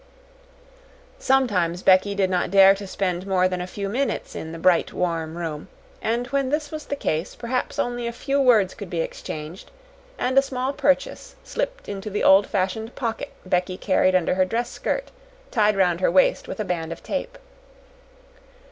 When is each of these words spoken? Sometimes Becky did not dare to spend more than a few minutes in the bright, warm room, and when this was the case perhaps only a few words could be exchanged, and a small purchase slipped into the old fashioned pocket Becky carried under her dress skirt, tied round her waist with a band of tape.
Sometimes 1.19 1.83
Becky 1.83 2.15
did 2.15 2.31
not 2.31 2.49
dare 2.49 2.73
to 2.73 2.87
spend 2.87 3.27
more 3.27 3.47
than 3.47 3.61
a 3.61 3.67
few 3.67 3.87
minutes 3.87 4.33
in 4.33 4.51
the 4.51 4.57
bright, 4.57 4.93
warm 4.93 5.37
room, 5.37 5.67
and 6.01 6.25
when 6.29 6.49
this 6.49 6.71
was 6.71 6.85
the 6.87 6.95
case 6.95 7.35
perhaps 7.35 7.77
only 7.77 8.07
a 8.07 8.11
few 8.11 8.41
words 8.41 8.73
could 8.73 8.89
be 8.89 9.01
exchanged, 9.01 9.69
and 10.17 10.35
a 10.39 10.41
small 10.41 10.73
purchase 10.73 11.35
slipped 11.43 11.87
into 11.87 12.09
the 12.09 12.23
old 12.23 12.47
fashioned 12.47 12.95
pocket 12.95 13.29
Becky 13.45 13.77
carried 13.77 14.15
under 14.15 14.33
her 14.33 14.43
dress 14.43 14.71
skirt, 14.71 15.11
tied 15.51 15.77
round 15.77 16.01
her 16.01 16.09
waist 16.09 16.47
with 16.47 16.59
a 16.59 16.65
band 16.65 16.91
of 16.91 17.03
tape. 17.03 17.37